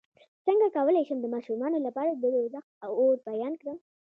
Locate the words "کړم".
3.61-3.77